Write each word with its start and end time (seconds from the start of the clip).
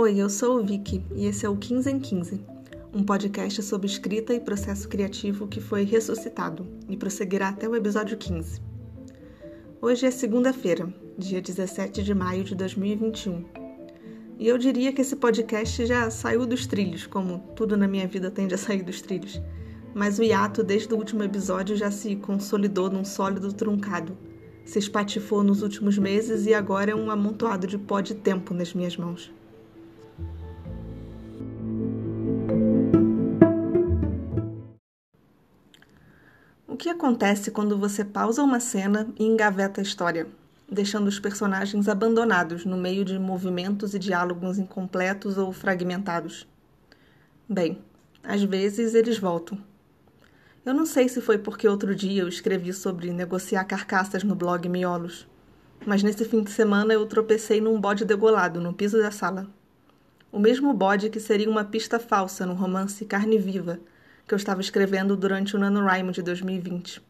Oi, 0.00 0.16
eu 0.16 0.30
sou 0.30 0.60
o 0.60 0.64
Vicky 0.64 1.04
e 1.12 1.26
esse 1.26 1.44
é 1.44 1.48
o 1.48 1.56
15 1.56 1.90
em 1.90 1.98
15, 1.98 2.40
um 2.94 3.02
podcast 3.02 3.60
sobre 3.64 3.88
escrita 3.88 4.32
e 4.32 4.38
processo 4.38 4.88
criativo 4.88 5.48
que 5.48 5.60
foi 5.60 5.82
ressuscitado 5.82 6.64
e 6.88 6.96
prosseguirá 6.96 7.48
até 7.48 7.68
o 7.68 7.74
episódio 7.74 8.16
15. 8.16 8.60
Hoje 9.82 10.06
é 10.06 10.12
segunda-feira, 10.12 10.88
dia 11.18 11.42
17 11.42 12.04
de 12.04 12.14
maio 12.14 12.44
de 12.44 12.54
2021. 12.54 13.44
E 14.38 14.46
eu 14.46 14.56
diria 14.56 14.92
que 14.92 15.00
esse 15.00 15.16
podcast 15.16 15.84
já 15.84 16.08
saiu 16.12 16.46
dos 16.46 16.64
trilhos, 16.64 17.04
como 17.04 17.40
tudo 17.56 17.76
na 17.76 17.88
minha 17.88 18.06
vida 18.06 18.30
tende 18.30 18.54
a 18.54 18.58
sair 18.58 18.84
dos 18.84 19.02
trilhos. 19.02 19.42
Mas 19.96 20.16
o 20.20 20.22
hiato 20.22 20.62
desde 20.62 20.94
o 20.94 20.96
último 20.96 21.24
episódio 21.24 21.76
já 21.76 21.90
se 21.90 22.14
consolidou 22.14 22.88
num 22.88 23.04
sólido 23.04 23.52
truncado 23.52 24.16
se 24.68 24.78
espatifou 24.78 25.42
nos 25.42 25.62
últimos 25.62 25.96
meses 25.96 26.44
e 26.44 26.52
agora 26.52 26.90
é 26.90 26.94
um 26.94 27.10
amontoado 27.10 27.66
de 27.66 27.78
pó 27.78 28.02
de 28.02 28.14
tempo 28.14 28.52
nas 28.52 28.74
minhas 28.74 28.98
mãos. 28.98 29.32
O 36.70 36.76
que 36.76 36.90
acontece 36.90 37.50
quando 37.50 37.78
você 37.78 38.04
pausa 38.04 38.42
uma 38.42 38.60
cena 38.60 39.08
e 39.18 39.24
engaveta 39.24 39.80
a 39.80 39.82
história, 39.82 40.26
deixando 40.70 41.08
os 41.08 41.18
personagens 41.18 41.88
abandonados 41.88 42.66
no 42.66 42.76
meio 42.76 43.06
de 43.06 43.18
movimentos 43.18 43.94
e 43.94 43.98
diálogos 43.98 44.58
incompletos 44.58 45.38
ou 45.38 45.50
fragmentados? 45.50 46.46
Bem, 47.48 47.78
às 48.22 48.42
vezes 48.42 48.94
eles 48.94 49.18
voltam. 49.18 49.56
Eu 50.62 50.74
não 50.74 50.84
sei 50.84 51.08
se 51.08 51.22
foi 51.22 51.38
porque 51.38 51.66
outro 51.66 51.96
dia 51.96 52.20
eu 52.20 52.28
escrevi 52.28 52.74
sobre 52.74 53.14
negociar 53.14 53.64
carcaças 53.64 54.22
no 54.22 54.34
blog 54.34 54.68
Miolos, 54.68 55.26
mas 55.86 56.02
nesse 56.02 56.26
fim 56.26 56.42
de 56.42 56.50
semana 56.50 56.92
eu 56.92 57.06
tropecei 57.06 57.62
num 57.62 57.80
bode 57.80 58.04
degolado 58.04 58.60
no 58.60 58.74
piso 58.74 58.98
da 58.98 59.10
sala. 59.10 59.46
O 60.30 60.38
mesmo 60.38 60.74
bode 60.74 61.08
que 61.08 61.18
seria 61.18 61.48
uma 61.48 61.64
pista 61.64 61.98
falsa 61.98 62.44
no 62.44 62.52
romance 62.52 63.06
Carne 63.06 63.38
Viva, 63.38 63.80
que 64.28 64.34
eu 64.34 64.36
estava 64.36 64.60
escrevendo 64.60 65.16
durante 65.16 65.56
o 65.56 65.58
NaNoWriMo 65.58 66.12
de 66.12 66.20
2020. 66.20 67.00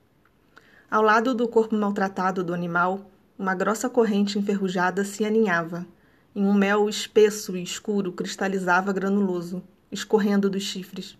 Ao 0.88 1.02
lado 1.02 1.34
do 1.34 1.48
corpo 1.48 1.74
maltratado 1.74 2.44
do 2.44 2.54
animal, 2.54 3.10
uma 3.36 3.56
grossa 3.56 3.90
corrente 3.90 4.38
enferrujada 4.38 5.04
se 5.04 5.24
aninhava. 5.24 5.84
Em 6.32 6.44
um 6.44 6.54
mel 6.54 6.88
espesso 6.88 7.56
e 7.56 7.62
escuro 7.62 8.12
cristalizava 8.12 8.92
granuloso, 8.92 9.60
escorrendo 9.90 10.48
dos 10.48 10.62
chifres. 10.62 11.18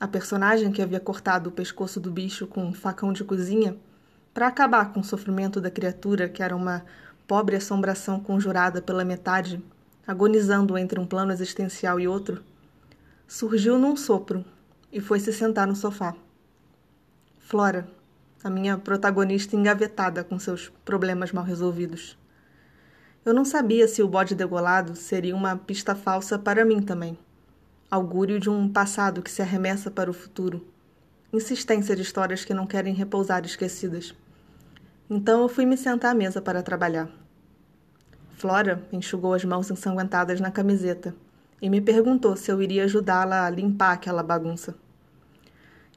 A 0.00 0.08
personagem 0.08 0.72
que 0.72 0.82
havia 0.82 0.98
cortado 0.98 1.48
o 1.48 1.52
pescoço 1.52 2.00
do 2.00 2.10
bicho 2.10 2.48
com 2.48 2.64
um 2.64 2.74
facão 2.74 3.12
de 3.12 3.22
cozinha, 3.22 3.76
para 4.34 4.48
acabar 4.48 4.92
com 4.92 4.98
o 4.98 5.04
sofrimento 5.04 5.60
da 5.60 5.70
criatura, 5.70 6.28
que 6.28 6.42
era 6.42 6.56
uma 6.56 6.84
pobre 7.24 7.54
assombração 7.54 8.18
conjurada 8.18 8.82
pela 8.82 9.04
metade, 9.04 9.62
agonizando 10.04 10.76
entre 10.76 10.98
um 10.98 11.06
plano 11.06 11.30
existencial 11.30 12.00
e 12.00 12.08
outro, 12.08 12.42
surgiu 13.28 13.78
num 13.78 13.96
sopro 13.96 14.44
e 14.94 15.00
foi 15.00 15.20
se 15.20 15.30
sentar 15.30 15.66
no 15.66 15.76
sofá. 15.76 16.14
Flora, 17.38 17.86
a 18.42 18.48
minha 18.48 18.78
protagonista 18.78 19.54
engavetada 19.54 20.24
com 20.24 20.38
seus 20.38 20.72
problemas 20.86 21.32
mal 21.32 21.44
resolvidos. 21.44 22.16
Eu 23.26 23.34
não 23.34 23.44
sabia 23.44 23.86
se 23.86 24.02
o 24.02 24.08
bode 24.08 24.34
degolado 24.34 24.96
seria 24.96 25.36
uma 25.36 25.54
pista 25.54 25.94
falsa 25.94 26.38
para 26.38 26.64
mim 26.64 26.80
também 26.80 27.18
augúrio 27.94 28.40
de 28.40 28.50
um 28.50 28.68
passado 28.68 29.22
que 29.22 29.30
se 29.30 29.40
arremessa 29.40 29.88
para 29.88 30.10
o 30.10 30.14
futuro, 30.14 30.66
insistência 31.32 31.94
de 31.94 32.02
histórias 32.02 32.44
que 32.44 32.52
não 32.52 32.66
querem 32.66 32.92
repousar 32.92 33.44
esquecidas. 33.44 34.12
Então 35.08 35.42
eu 35.42 35.48
fui 35.48 35.64
me 35.64 35.76
sentar 35.76 36.10
à 36.10 36.14
mesa 36.14 36.42
para 36.42 36.60
trabalhar. 36.60 37.08
Flora 38.36 38.82
enxugou 38.92 39.32
as 39.32 39.44
mãos 39.44 39.70
ensanguentadas 39.70 40.40
na 40.40 40.50
camiseta 40.50 41.14
e 41.62 41.70
me 41.70 41.80
perguntou 41.80 42.36
se 42.36 42.50
eu 42.50 42.60
iria 42.60 42.82
ajudá-la 42.82 43.46
a 43.46 43.50
limpar 43.50 43.92
aquela 43.92 44.24
bagunça. 44.24 44.74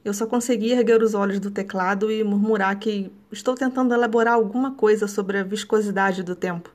Eu 0.08 0.14
só 0.14 0.26
consegui 0.26 0.70
erguer 0.70 1.02
os 1.02 1.12
olhos 1.12 1.38
do 1.38 1.50
teclado 1.50 2.10
e 2.10 2.24
murmurar 2.24 2.78
que 2.78 3.12
estou 3.30 3.54
tentando 3.54 3.92
elaborar 3.92 4.32
alguma 4.32 4.74
coisa 4.74 5.06
sobre 5.06 5.36
a 5.36 5.44
viscosidade 5.44 6.22
do 6.22 6.34
tempo. 6.34 6.74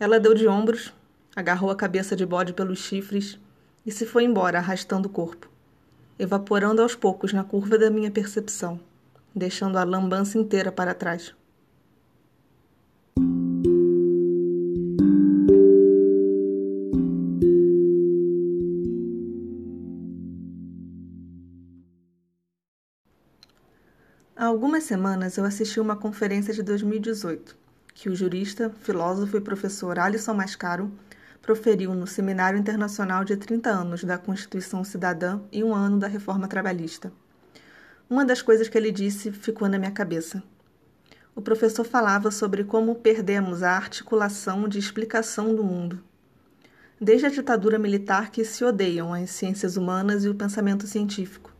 Ela 0.00 0.18
deu 0.18 0.32
de 0.32 0.48
ombros, 0.48 0.94
agarrou 1.36 1.70
a 1.70 1.76
cabeça 1.76 2.16
de 2.16 2.24
bode 2.24 2.54
pelos 2.54 2.78
chifres 2.78 3.38
e 3.84 3.92
se 3.92 4.06
foi 4.06 4.24
embora 4.24 4.56
arrastando 4.56 5.08
o 5.08 5.12
corpo, 5.12 5.46
evaporando 6.18 6.80
aos 6.80 6.94
poucos 6.96 7.34
na 7.34 7.44
curva 7.44 7.76
da 7.76 7.90
minha 7.90 8.10
percepção, 8.10 8.80
deixando 9.34 9.76
a 9.76 9.84
lambança 9.84 10.38
inteira 10.38 10.72
para 10.72 10.94
trás. 10.94 11.34
Algumas 24.54 24.84
semanas 24.84 25.36
eu 25.36 25.44
assisti 25.44 25.80
uma 25.80 25.96
conferência 25.96 26.54
de 26.54 26.62
2018 26.62 27.56
que 27.92 28.08
o 28.08 28.14
jurista, 28.14 28.70
filósofo 28.82 29.36
e 29.36 29.40
professor 29.40 29.98
Alisson 29.98 30.32
Mascaro 30.32 30.92
proferiu 31.42 31.92
no 31.92 32.06
Seminário 32.06 32.56
Internacional 32.56 33.24
de 33.24 33.36
30 33.36 33.68
anos 33.68 34.04
da 34.04 34.16
Constituição 34.16 34.84
Cidadã 34.84 35.40
e 35.50 35.64
um 35.64 35.74
ano 35.74 35.98
da 35.98 36.06
Reforma 36.06 36.46
Trabalhista. 36.46 37.12
Uma 38.08 38.24
das 38.24 38.42
coisas 38.42 38.68
que 38.68 38.78
ele 38.78 38.92
disse 38.92 39.32
ficou 39.32 39.68
na 39.68 39.76
minha 39.76 39.90
cabeça. 39.90 40.40
O 41.34 41.42
professor 41.42 41.84
falava 41.84 42.30
sobre 42.30 42.62
como 42.62 42.94
perdemos 42.94 43.60
a 43.64 43.72
articulação 43.72 44.68
de 44.68 44.78
explicação 44.78 45.52
do 45.52 45.64
mundo. 45.64 45.98
Desde 47.00 47.26
a 47.26 47.30
ditadura 47.30 47.76
militar 47.76 48.30
que 48.30 48.44
se 48.44 48.64
odeiam 48.64 49.12
as 49.12 49.30
ciências 49.30 49.76
humanas 49.76 50.24
e 50.24 50.28
o 50.28 50.34
pensamento 50.34 50.86
científico. 50.86 51.53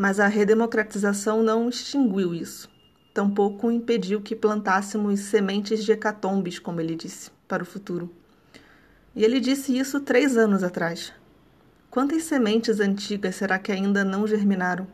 Mas 0.00 0.20
a 0.20 0.28
redemocratização 0.28 1.42
não 1.42 1.68
extinguiu 1.68 2.32
isso. 2.32 2.70
Tampouco 3.12 3.68
impediu 3.68 4.20
que 4.20 4.36
plantássemos 4.36 5.18
sementes 5.18 5.84
de 5.84 5.90
hecatombes, 5.90 6.60
como 6.60 6.80
ele 6.80 6.94
disse, 6.94 7.32
para 7.48 7.64
o 7.64 7.66
futuro. 7.66 8.08
E 9.12 9.24
ele 9.24 9.40
disse 9.40 9.76
isso 9.76 9.98
três 9.98 10.36
anos 10.36 10.62
atrás. 10.62 11.12
Quantas 11.90 12.22
sementes 12.22 12.78
antigas 12.78 13.34
será 13.34 13.58
que 13.58 13.72
ainda 13.72 14.04
não 14.04 14.24
germinaram? 14.24 14.86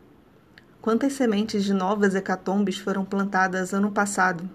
Quantas 0.81 1.12
sementes 1.12 1.64
de 1.64 1.75
novas 1.75 2.14
hecatombes 2.14 2.78
foram 2.78 3.04
plantadas 3.04 3.75
ano 3.75 3.93
passado? 3.93 4.48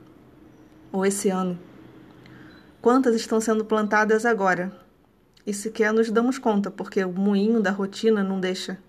Ou 0.92 1.06
esse 1.06 1.30
ano? 1.30 1.60
Quantas 2.82 3.14
estão 3.14 3.40
sendo 3.40 3.64
plantadas 3.64 4.26
agora? 4.26 4.72
E 5.46 5.54
sequer 5.54 5.94
nos 5.94 6.10
damos 6.10 6.40
conta, 6.40 6.72
porque 6.72 7.04
o 7.04 7.14
moinho 7.14 7.62
da 7.62 7.70
rotina 7.70 8.24
não 8.24 8.40
deixa. 8.40 8.80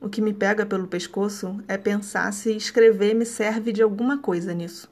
O 0.00 0.08
que 0.08 0.20
me 0.20 0.32
pega 0.32 0.64
pelo 0.64 0.86
pescoço 0.86 1.62
é 1.66 1.76
pensar 1.76 2.32
se 2.32 2.56
escrever 2.56 3.14
me 3.14 3.26
serve 3.26 3.72
de 3.72 3.82
alguma 3.82 4.18
coisa 4.18 4.54
nisso. 4.54 4.90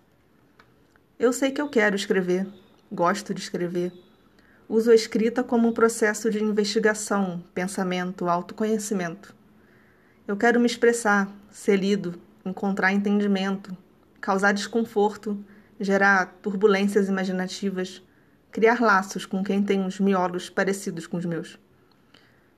Eu 1.18 1.32
sei 1.32 1.50
que 1.50 1.60
eu 1.60 1.68
quero 1.68 1.96
escrever, 1.96 2.46
gosto 2.90 3.32
de 3.32 3.40
escrever 3.40 3.92
Uso 4.68 4.90
a 4.90 4.94
escrita 4.96 5.44
como 5.44 5.68
um 5.68 5.72
processo 5.72 6.28
de 6.28 6.42
investigação, 6.42 7.40
pensamento, 7.54 8.28
autoconhecimento. 8.28 9.32
Eu 10.26 10.36
quero 10.36 10.58
me 10.58 10.66
expressar, 10.66 11.32
ser 11.52 11.76
lido, 11.76 12.20
encontrar 12.44 12.92
entendimento, 12.92 13.76
causar 14.20 14.50
desconforto, 14.50 15.38
gerar 15.78 16.34
turbulências 16.42 17.08
imaginativas, 17.08 18.02
criar 18.50 18.80
laços 18.80 19.24
com 19.24 19.44
quem 19.44 19.62
tem 19.62 19.80
uns 19.80 20.00
miolos 20.00 20.50
parecidos 20.50 21.06
com 21.06 21.16
os 21.16 21.24
meus. 21.24 21.56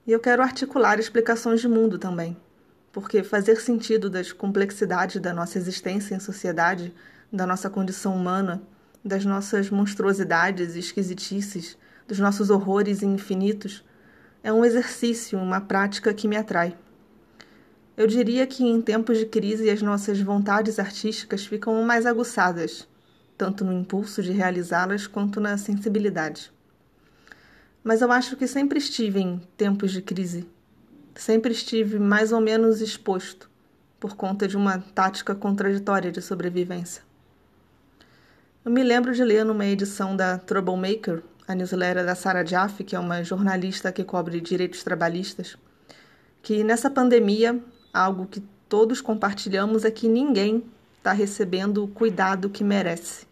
E 0.08 0.12
eu 0.12 0.18
quero 0.18 0.40
articular 0.40 0.98
explicações 0.98 1.60
de 1.60 1.68
mundo 1.68 1.98
também, 1.98 2.34
porque 2.90 3.22
fazer 3.22 3.60
sentido 3.60 4.08
das 4.08 4.32
complexidades 4.32 5.20
da 5.20 5.34
nossa 5.34 5.58
existência 5.58 6.14
em 6.14 6.18
sociedade, 6.18 6.94
da 7.30 7.46
nossa 7.46 7.68
condição 7.68 8.16
humana, 8.16 8.62
das 9.04 9.26
nossas 9.26 9.68
monstruosidades 9.68 10.76
e 10.76 10.78
esquisitices, 10.78 11.76
dos 12.06 12.18
nossos 12.18 12.48
horrores 12.48 13.02
infinitos, 13.02 13.84
é 14.42 14.50
um 14.50 14.64
exercício, 14.64 15.38
uma 15.38 15.60
prática 15.60 16.14
que 16.14 16.26
me 16.26 16.38
atrai. 16.38 16.74
Eu 17.94 18.06
diria 18.06 18.46
que 18.46 18.64
em 18.64 18.80
tempos 18.80 19.18
de 19.18 19.26
crise 19.26 19.68
as 19.68 19.82
nossas 19.82 20.18
vontades 20.18 20.78
artísticas 20.78 21.44
ficam 21.44 21.82
mais 21.82 22.06
aguçadas, 22.06 22.88
tanto 23.36 23.62
no 23.62 23.74
impulso 23.74 24.22
de 24.22 24.32
realizá-las 24.32 25.06
quanto 25.06 25.38
na 25.38 25.58
sensibilidade. 25.58 26.50
Mas 27.88 28.02
eu 28.02 28.12
acho 28.12 28.36
que 28.36 28.46
sempre 28.46 28.78
estive 28.78 29.18
em 29.18 29.40
tempos 29.56 29.92
de 29.92 30.02
crise. 30.02 30.46
Sempre 31.14 31.52
estive 31.52 31.98
mais 31.98 32.32
ou 32.32 32.38
menos 32.38 32.82
exposto, 32.82 33.48
por 33.98 34.14
conta 34.14 34.46
de 34.46 34.58
uma 34.58 34.78
tática 34.78 35.34
contraditória 35.34 36.12
de 36.12 36.20
sobrevivência. 36.20 37.02
Eu 38.62 38.70
me 38.70 38.82
lembro 38.82 39.14
de 39.14 39.24
ler 39.24 39.42
numa 39.42 39.64
edição 39.64 40.14
da 40.14 40.36
Troublemaker 40.36 41.22
a 41.46 41.54
newsletter 41.54 42.04
da 42.04 42.14
Sarah 42.14 42.44
Jaffe, 42.44 42.84
que 42.84 42.94
é 42.94 42.98
uma 42.98 43.24
jornalista 43.24 43.90
que 43.90 44.04
cobre 44.04 44.38
direitos 44.38 44.84
trabalhistas, 44.84 45.56
que 46.42 46.62
nessa 46.62 46.90
pandemia, 46.90 47.58
algo 47.90 48.26
que 48.26 48.42
todos 48.68 49.00
compartilhamos 49.00 49.86
é 49.86 49.90
que 49.90 50.08
ninguém 50.08 50.62
está 50.98 51.12
recebendo 51.12 51.82
o 51.82 51.88
cuidado 51.88 52.50
que 52.50 52.62
merece. 52.62 53.26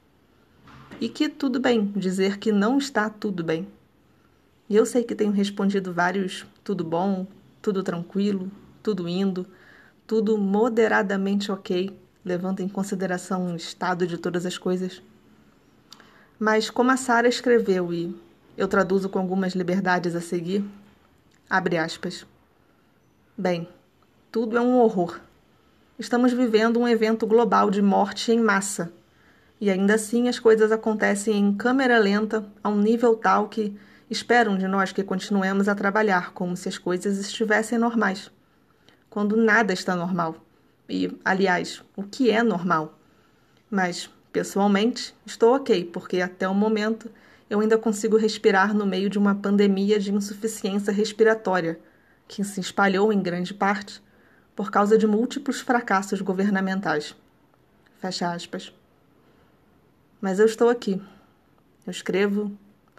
e 0.99 1.11
que 1.11 1.29
tudo 1.29 1.61
bem 1.61 1.93
dizer 1.94 2.38
que 2.38 2.50
não 2.50 2.79
está 2.79 3.11
tudo 3.11 3.44
bem. 3.44 3.75
E 4.68 4.76
eu 4.76 4.84
sei 4.84 5.04
que 5.04 5.14
tenho 5.14 5.32
respondido 5.32 5.92
vários 5.92 6.44
tudo 6.64 6.82
bom, 6.82 7.26
tudo 7.62 7.82
tranquilo, 7.82 8.50
tudo 8.82 9.08
indo, 9.08 9.46
tudo 10.06 10.36
moderadamente 10.36 11.50
ok, 11.52 11.96
levando 12.24 12.60
em 12.60 12.68
consideração 12.68 13.52
o 13.52 13.56
estado 13.56 14.06
de 14.06 14.18
todas 14.18 14.44
as 14.44 14.58
coisas. 14.58 15.02
Mas 16.38 16.68
como 16.68 16.90
a 16.90 16.96
Sara 16.96 17.28
escreveu 17.28 17.92
e 17.92 18.14
eu 18.56 18.66
traduzo 18.66 19.08
com 19.08 19.18
algumas 19.18 19.54
liberdades 19.54 20.14
a 20.14 20.20
seguir, 20.20 20.64
abre 21.48 21.78
aspas. 21.78 22.26
Bem, 23.38 23.69
tudo 24.32 24.56
é 24.56 24.60
um 24.60 24.78
horror. 24.78 25.20
Estamos 25.98 26.32
vivendo 26.32 26.78
um 26.78 26.88
evento 26.88 27.26
global 27.26 27.70
de 27.70 27.80
morte 27.80 28.32
em 28.32 28.40
massa. 28.40 28.92
E 29.60 29.70
ainda 29.70 29.94
assim 29.94 30.28
as 30.28 30.38
coisas 30.38 30.70
acontecem 30.70 31.38
em 31.38 31.54
câmera 31.54 31.98
lenta, 31.98 32.44
a 32.62 32.69
um 32.69 32.80
nível 32.80 33.16
tal 33.16 33.48
que 33.48 33.74
esperam 34.08 34.56
de 34.56 34.69
nós 34.69 34.93
que 34.93 35.03
continuemos 35.03 35.69
a 35.69 35.75
trabalhar 35.75 36.32
como 36.32 36.56
se 36.56 36.69
as 36.69 36.79
coisas 36.79 37.19
estivessem 37.19 37.79
normais, 37.79 38.31
quando 39.11 39.37
nada 39.37 39.73
está 39.73 39.97
normal. 39.97 40.37
E, 40.88 41.19
aliás, 41.25 41.82
o 41.97 42.03
que 42.03 42.31
é 42.31 42.43
normal? 42.43 42.99
Mas, 43.70 44.08
pessoalmente, 44.32 45.14
estou 45.25 45.56
ok, 45.56 45.85
porque 45.87 46.20
até 46.20 46.49
o 46.49 46.55
momento 46.55 47.11
eu 47.49 47.61
ainda 47.61 47.79
consigo 47.79 48.17
respirar 48.17 48.75
no 48.75 48.87
meio 48.87 49.08
de 49.08 49.19
uma 49.19 49.35
pandemia 49.35 49.99
de 49.99 50.12
insuficiência 50.12 50.93
respiratória, 50.93 51.79
que 52.29 52.43
se 52.43 52.61
espalhou 52.61 53.12
em 53.12 53.23
grande 53.23 53.55
parte 53.55 54.03
por 54.55 54.70
causa 54.70 54.97
de 54.97 55.06
múltiplos 55.06 55.61
fracassos 55.61 56.20
governamentais. 56.20 57.14
Fecha 57.99 58.32
aspas. 58.32 58.73
Mas 60.20 60.38
eu 60.38 60.47
estou 60.47 60.69
aqui. 60.69 61.00
Eu 61.87 61.91
escrevo, 61.91 62.50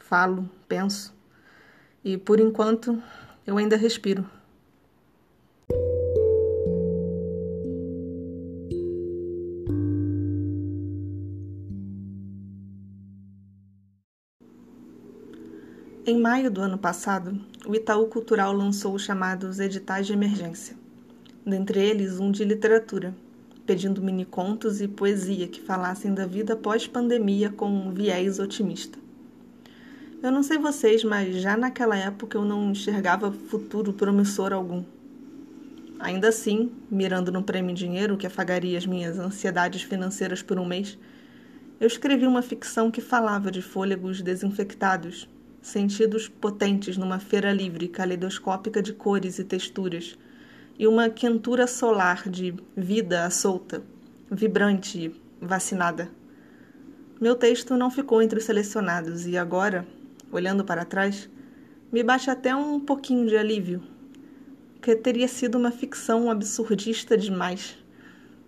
falo, 0.07 0.50
penso. 0.68 1.13
E 2.04 2.18
por 2.18 2.39
enquanto 2.39 3.01
eu 3.45 3.57
ainda 3.57 3.75
respiro. 3.75 4.25
Em 16.06 16.18
maio 16.18 16.50
do 16.50 16.62
ano 16.62 16.77
passado, 16.77 17.38
o 17.68 17.75
Itaú 17.75 18.07
Cultural 18.07 18.54
lançou 18.54 18.95
os 18.95 19.04
chamados 19.04 19.59
editais 19.59 20.07
de 20.07 20.13
emergência. 20.13 20.77
Dentre 21.45 21.81
eles, 21.81 22.18
um 22.18 22.31
de 22.31 22.45
literatura, 22.45 23.13
pedindo 23.65 24.01
mini-contos 24.01 24.80
e 24.80 24.88
poesia 24.88 25.50
que 25.50 25.59
falassem 25.59 26.13
da 26.13 26.25
vida 26.25 26.56
pós-pandemia 26.56 27.50
com 27.50 27.68
um 27.68 27.92
viés 27.92 28.39
otimista. 28.39 29.06
Eu 30.21 30.31
não 30.31 30.41
sei 30.41 30.57
vocês, 30.57 31.03
mas 31.03 31.35
já 31.35 31.55
naquela 31.55 31.95
época 31.95 32.37
eu 32.37 32.43
não 32.43 32.71
enxergava 32.71 33.31
futuro 33.31 33.93
promissor 33.93 34.51
algum. 34.51 34.83
Ainda 35.99 36.29
assim, 36.29 36.71
mirando 36.89 37.31
no 37.31 37.43
prêmio 37.43 37.75
dinheiro 37.75 38.17
que 38.17 38.25
afagaria 38.25 38.77
as 38.77 38.85
minhas 38.85 39.19
ansiedades 39.19 39.83
financeiras 39.83 40.41
por 40.41 40.57
um 40.57 40.65
mês, 40.65 40.97
eu 41.79 41.85
escrevi 41.85 42.25
uma 42.25 42.41
ficção 42.41 42.89
que 42.89 42.99
falava 42.99 43.51
de 43.51 43.61
fôlegos 43.61 44.21
desinfectados, 44.21 45.29
sentidos 45.61 46.27
potentes 46.27 46.97
numa 46.97 47.19
feira 47.19 47.53
livre 47.53 47.87
caleidoscópica 47.87 48.81
de 48.81 48.93
cores 48.93 49.37
e 49.37 49.43
texturas, 49.43 50.17
e 50.79 50.87
uma 50.87 51.09
quentura 51.09 51.67
solar 51.67 52.27
de 52.27 52.55
vida 52.75 53.23
à 53.23 53.29
solta, 53.29 53.83
vibrante 54.31 54.97
e 54.97 55.45
vacinada. 55.45 56.09
Meu 57.19 57.35
texto 57.35 57.75
não 57.75 57.89
ficou 57.89 58.21
entre 58.21 58.39
os 58.39 58.45
selecionados 58.45 59.25
e 59.25 59.37
agora, 59.37 59.87
olhando 60.31 60.63
para 60.63 60.85
trás, 60.85 61.29
me 61.91 62.03
bate 62.03 62.29
até 62.29 62.56
um 62.56 62.79
pouquinho 62.79 63.27
de 63.27 63.38
alívio, 63.38 63.81
que 64.81 64.95
teria 64.95 65.27
sido 65.27 65.57
uma 65.57 65.71
ficção 65.71 66.29
absurdista 66.29 67.18
demais. 67.18 67.77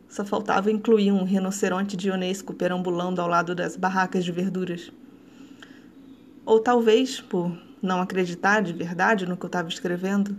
Só 0.07 0.25
faltava 0.25 0.71
incluir 0.71 1.11
um 1.11 1.23
rinoceronte 1.23 1.95
dionesco 1.95 2.53
perambulando 2.53 3.21
ao 3.21 3.27
lado 3.27 3.53
das 3.53 3.75
barracas 3.75 4.25
de 4.25 4.31
verduras. 4.31 4.91
Ou 6.45 6.59
talvez, 6.59 7.21
por 7.21 7.55
não 7.81 8.01
acreditar 8.01 8.61
de 8.61 8.73
verdade 8.73 9.25
no 9.25 9.37
que 9.37 9.45
eu 9.45 9.47
estava 9.47 9.69
escrevendo, 9.69 10.35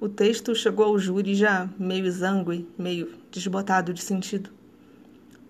o 0.00 0.08
texto 0.08 0.54
chegou 0.54 0.86
ao 0.86 0.98
júri 0.98 1.34
já 1.34 1.68
meio 1.78 2.06
exangue, 2.06 2.68
meio 2.78 3.12
desbotado 3.30 3.92
de 3.92 4.02
sentido 4.02 4.61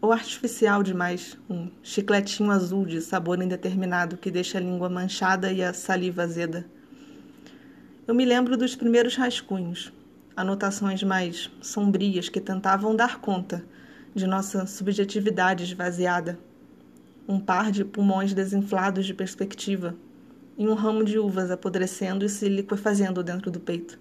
ou 0.03 0.11
artificial 0.11 0.83
demais, 0.83 1.39
um 1.49 1.71
chicletinho 1.81 2.51
azul 2.51 2.85
de 2.85 3.01
sabor 3.01 3.41
indeterminado 3.41 4.17
que 4.17 4.33
deixa 4.33 4.59
a 4.59 4.61
língua 4.61 4.89
manchada 4.89 5.53
e 5.53 5.63
a 5.63 5.73
saliva 5.73 6.25
azeda. 6.25 6.67
Eu 8.05 8.13
me 8.13 8.25
lembro 8.25 8.57
dos 8.57 8.75
primeiros 8.75 9.15
rascunhos, 9.15 9.93
anotações 10.37 11.05
mais 11.05 11.49
sombrias 11.61 12.29
que 12.29 12.41
tentavam 12.41 12.97
dar 12.97 13.21
conta 13.21 13.65
de 14.13 14.27
nossa 14.27 14.67
subjetividade 14.67 15.63
esvaziada. 15.63 16.37
Um 17.29 17.39
par 17.39 17.71
de 17.71 17.85
pulmões 17.85 18.35
desinflados 18.35 19.07
de 19.07 19.15
perspectiva 19.15 19.95
e 20.59 20.67
um 20.67 20.75
ramo 20.75 21.05
de 21.05 21.17
uvas 21.17 21.49
apodrecendo 21.49 22.25
e 22.25 22.29
se 22.29 22.49
liquefazendo 22.49 23.23
dentro 23.23 23.53
do 23.53 23.61
peito. 23.61 24.01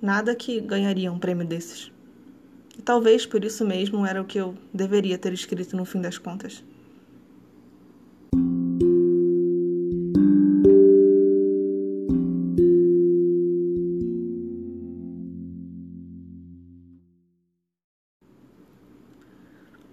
Nada 0.00 0.36
que 0.36 0.60
ganharia 0.60 1.10
um 1.10 1.18
prêmio 1.18 1.44
desses. 1.44 1.90
E 2.80 2.82
talvez 2.82 3.26
por 3.26 3.44
isso 3.44 3.62
mesmo 3.62 4.06
era 4.06 4.22
o 4.22 4.24
que 4.24 4.38
eu 4.38 4.56
deveria 4.72 5.18
ter 5.18 5.34
escrito 5.34 5.76
no 5.76 5.84
fim 5.84 6.00
das 6.00 6.16
contas. 6.16 6.64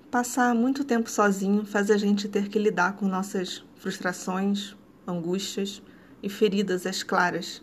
Passar 0.09 0.55
muito 0.55 0.85
tempo 0.85 1.09
sozinho 1.09 1.65
faz 1.65 1.91
a 1.91 1.97
gente 1.97 2.29
ter 2.29 2.47
que 2.47 2.57
lidar 2.57 2.95
com 2.95 3.05
nossas 3.05 3.65
frustrações, 3.75 4.77
angústias 5.05 5.81
e 6.23 6.29
feridas 6.29 6.85
às 6.85 7.03
claras, 7.03 7.61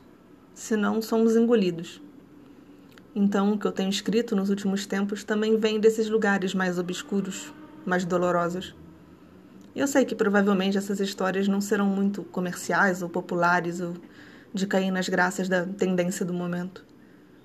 senão 0.53 1.00
somos 1.00 1.35
engolidos. 1.35 2.04
Então, 3.16 3.52
o 3.52 3.58
que 3.58 3.64
eu 3.64 3.70
tenho 3.70 3.90
escrito 3.90 4.34
nos 4.34 4.50
últimos 4.50 4.87
tempos 4.87 5.22
também 5.22 5.56
vem 5.56 5.78
desses 5.78 6.11
lugares 6.11 6.52
mais 6.52 6.81
obscuros, 6.81 7.52
mais 7.87 8.05
dolorosos. 8.05 8.75
Eu 9.74 9.86
sei 9.86 10.05
que 10.05 10.17
provavelmente 10.17 10.77
essas 10.77 10.98
histórias 10.98 11.46
não 11.46 11.60
serão 11.60 11.86
muito 11.86 12.24
comerciais 12.24 13.03
ou 13.03 13.08
populares 13.08 13.81
ou 13.81 13.94
de 14.53 14.67
cair 14.67 14.91
nas 14.91 15.08
graças 15.08 15.48
da 15.48 15.65
tendência 15.65 16.27
do 16.27 16.34
momento. 16.34 16.84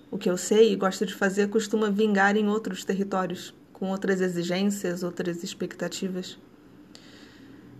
O 0.09 0.17
que 0.17 0.29
eu 0.29 0.37
sei 0.37 0.73
e 0.73 0.75
gosto 0.75 1.05
de 1.05 1.13
fazer 1.13 1.49
costuma 1.49 1.91
vingar 1.91 2.35
em 2.35 2.47
outros 2.47 2.83
territórios, 2.83 3.53
com 3.71 3.91
outras 3.91 4.21
exigências, 4.21 5.03
outras 5.03 5.43
expectativas. 5.43 6.35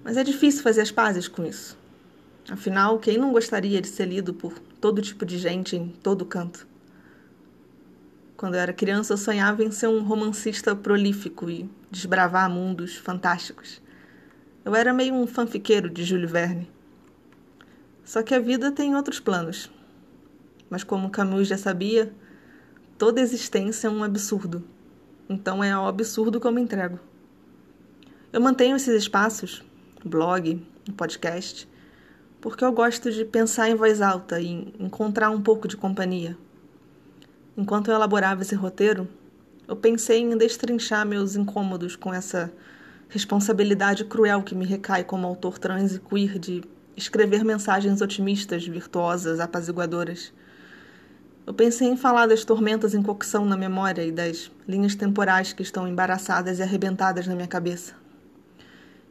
Mas 0.04 0.16
é 0.16 0.24
difícil 0.24 0.62
fazer 0.62 0.82
as 0.82 0.92
pazes 0.92 1.28
com 1.28 1.44
isso. 1.44 1.76
Afinal, 2.48 3.00
quem 3.00 3.18
não 3.18 3.32
gostaria 3.32 3.82
de 3.82 3.88
ser 3.88 4.06
lido 4.06 4.32
por 4.32 4.60
todo 4.80 5.02
tipo 5.02 5.26
de 5.26 5.40
gente 5.40 5.76
em 5.76 5.90
todo 5.90 6.24
canto? 6.24 6.69
Quando 8.40 8.56
eu 8.56 8.62
era 8.62 8.72
criança, 8.72 9.12
eu 9.12 9.18
sonhava 9.18 9.66
em 9.66 9.70
ser 9.70 9.88
um 9.88 10.02
romancista 10.02 10.74
prolífico 10.74 11.50
e 11.50 11.70
desbravar 11.92 12.50
mundos 12.50 12.96
fantásticos. 12.96 13.82
Eu 14.64 14.74
era 14.74 14.94
meio 14.94 15.14
um 15.14 15.28
fanfiqueiro 15.28 15.90
de 15.90 16.06
Júlio 16.06 16.30
Verne. 16.30 16.72
Só 18.06 18.24
que 18.24 18.34
a 18.34 18.40
vida 18.40 18.72
tem 18.72 18.96
outros 18.96 19.20
planos. 19.20 19.70
Mas 20.70 20.86
como 20.86 21.10
Camus 21.10 21.50
já 21.50 21.58
sabia, 21.58 22.14
toda 22.98 23.20
existência 23.20 23.90
é 23.90 23.92
um 23.92 24.06
absurdo. 24.06 24.64
Então 25.28 25.62
é 25.62 25.74
ao 25.74 25.86
absurdo 25.86 26.40
que 26.40 26.48
eu 26.48 26.54
me 26.54 26.62
entrego. 26.62 26.98
Eu 28.32 28.40
mantenho 28.40 28.78
esses 28.78 28.96
espaços, 28.96 29.66
blog, 30.02 30.66
podcast, 30.96 31.68
porque 32.40 32.64
eu 32.64 32.72
gosto 32.72 33.12
de 33.12 33.26
pensar 33.26 33.70
em 33.70 33.76
voz 33.76 34.02
alta 34.02 34.40
e 34.40 34.74
encontrar 34.80 35.30
um 35.30 35.42
pouco 35.42 35.68
de 35.68 35.76
companhia. 35.76 36.38
Enquanto 37.60 37.92
eu 37.92 37.96
elaborava 37.96 38.42
esse 38.42 38.56
roteiro, 38.56 39.06
eu 39.68 39.76
pensei 39.76 40.22
em 40.22 40.38
destrinchar 40.38 41.06
meus 41.06 41.36
incômodos 41.36 41.94
com 41.94 42.14
essa 42.14 42.50
responsabilidade 43.10 44.06
cruel 44.06 44.42
que 44.44 44.56
me 44.56 44.66
recai 44.66 45.04
como 45.04 45.28
autor 45.28 45.60
trans 45.60 45.94
e 45.94 46.00
queer 46.00 46.40
de 46.40 46.64
escrever 46.96 47.44
mensagens 47.44 48.00
otimistas, 48.00 48.66
virtuosas, 48.66 49.42
apaziguadoras. 49.42 50.32
Eu 51.46 51.54
pensei 51.54 51.90
em 51.90 51.98
falar 51.98 52.28
das 52.28 52.46
tormentas 52.46 52.94
em 52.94 53.04
cocção 53.04 53.44
na 53.44 53.58
memória 53.58 54.06
e 54.06 54.12
das 54.14 54.50
linhas 54.66 54.96
temporais 54.96 55.52
que 55.52 55.62
estão 55.62 55.86
embaraçadas 55.86 56.60
e 56.60 56.64
arrebentadas 56.64 57.28
na 57.28 57.36
minha 57.36 57.46
cabeça. 57.46 57.94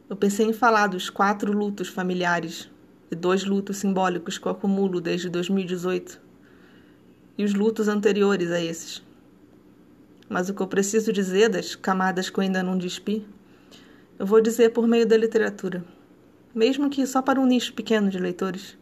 Eu 0.09 0.15
pensei 0.15 0.47
em 0.47 0.53
falar 0.53 0.87
dos 0.87 1.07
quatro 1.07 1.51
lutos 1.51 1.87
familiares 1.87 2.67
e 3.11 3.15
dois 3.15 3.43
lutos 3.43 3.77
simbólicos 3.77 4.39
que 4.39 4.47
eu 4.47 4.51
acumulo 4.51 4.99
desde 4.99 5.29
2018 5.29 6.28
e 7.39 7.43
os 7.45 7.53
lutos 7.53 7.87
anteriores 7.87 8.51
a 8.51 8.61
esses. 8.61 9.01
Mas 10.27 10.49
o 10.49 10.53
que 10.53 10.61
eu 10.61 10.67
preciso 10.67 11.13
dizer 11.13 11.47
das 11.47 11.73
camadas 11.73 12.29
que 12.29 12.37
eu 12.37 12.41
ainda 12.41 12.61
não 12.61 12.77
despi, 12.77 13.25
eu 14.19 14.25
vou 14.25 14.41
dizer 14.41 14.73
por 14.73 14.85
meio 14.85 15.07
da 15.07 15.15
literatura, 15.15 15.81
mesmo 16.53 16.89
que 16.89 17.07
só 17.07 17.21
para 17.21 17.39
um 17.39 17.45
nicho 17.45 17.73
pequeno 17.73 18.09
de 18.09 18.19
leitores. 18.19 18.77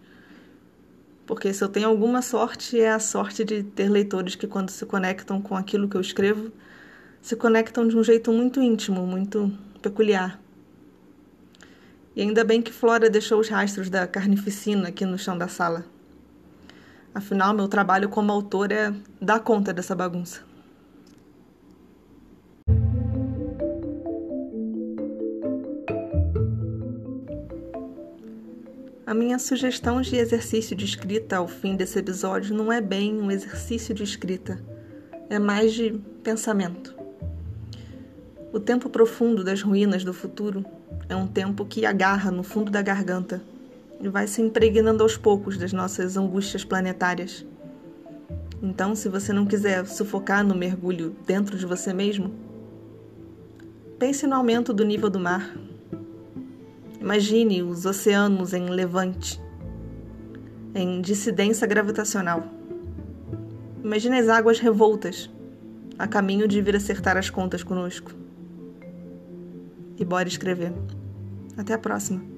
Porque 1.27 1.53
se 1.53 1.63
eu 1.63 1.69
tenho 1.69 1.87
alguma 1.87 2.23
sorte, 2.23 2.79
é 2.79 2.89
a 2.89 2.99
sorte 2.99 3.43
de 3.43 3.61
ter 3.61 3.89
leitores 3.89 4.33
que, 4.33 4.47
quando 4.47 4.71
se 4.71 4.87
conectam 4.87 5.39
com 5.39 5.55
aquilo 5.55 5.87
que 5.87 5.95
eu 5.95 6.01
escrevo, 6.01 6.51
se 7.21 7.35
conectam 7.35 7.87
de 7.87 7.95
um 7.95 8.03
jeito 8.03 8.31
muito 8.31 8.59
íntimo, 8.59 9.05
muito 9.05 9.53
peculiar. 9.83 10.41
E 12.15 12.23
ainda 12.23 12.43
bem 12.43 12.59
que 12.59 12.73
Flora 12.73 13.07
deixou 13.07 13.39
os 13.39 13.49
rastros 13.49 13.87
da 13.87 14.07
carnificina 14.07 14.87
aqui 14.87 15.05
no 15.05 15.19
chão 15.19 15.37
da 15.37 15.47
sala. 15.47 15.85
Afinal, 17.17 17.51
meu 17.51 17.67
trabalho 17.67 18.09
como 18.09 18.31
autor 18.31 18.71
é 18.71 18.93
dar 19.19 19.39
conta 19.39 19.73
dessa 19.73 19.95
bagunça. 19.95 20.41
A 29.03 29.15
minha 29.15 29.39
sugestão 29.39 29.99
de 29.99 30.15
exercício 30.15 30.75
de 30.75 30.85
escrita 30.85 31.37
ao 31.37 31.47
fim 31.47 31.75
desse 31.75 31.97
episódio 31.97 32.55
não 32.55 32.71
é 32.71 32.79
bem 32.79 33.19
um 33.19 33.31
exercício 33.31 33.95
de 33.95 34.03
escrita, 34.03 34.61
é 35.27 35.39
mais 35.39 35.73
de 35.73 35.99
pensamento. 36.21 36.95
O 38.53 38.59
tempo 38.59 38.91
profundo 38.91 39.43
das 39.43 39.63
ruínas 39.63 40.03
do 40.03 40.13
futuro 40.13 40.63
é 41.09 41.15
um 41.15 41.25
tempo 41.25 41.65
que 41.65 41.83
agarra 41.83 42.29
no 42.29 42.43
fundo 42.43 42.69
da 42.69 42.83
garganta 42.83 43.41
e 43.99 44.07
vai 44.07 44.27
se 44.27 44.41
impregnando 44.41 45.03
aos 45.03 45.17
poucos 45.17 45.57
das 45.57 45.73
nossas 45.73 46.17
angústias 46.17 46.63
planetárias. 46.63 47.45
Então, 48.61 48.95
se 48.95 49.09
você 49.09 49.31
não 49.31 49.45
quiser 49.45 49.85
sufocar 49.85 50.45
no 50.45 50.55
mergulho 50.55 51.15
dentro 51.25 51.57
de 51.57 51.65
você 51.65 51.93
mesmo, 51.93 52.33
pense 53.99 54.25
no 54.27 54.35
aumento 54.35 54.73
do 54.73 54.83
nível 54.83 55.09
do 55.09 55.19
mar 55.19 55.53
Imagine 57.07 57.63
os 57.63 57.85
oceanos 57.85 58.53
em 58.53 58.69
levante, 58.69 59.39
em 60.75 60.99
dissidência 60.99 61.65
gravitacional. 61.65 62.43
Imagine 63.81 64.19
as 64.19 64.27
águas 64.27 64.59
revoltas, 64.59 65.29
a 65.97 66.05
caminho 66.05 66.49
de 66.49 66.61
vir 66.61 66.75
acertar 66.75 67.15
as 67.15 67.29
contas 67.29 67.63
conosco. 67.63 68.11
E 69.97 70.03
bora 70.03 70.27
escrever. 70.27 70.73
Até 71.55 71.73
a 71.73 71.77
próxima. 71.77 72.36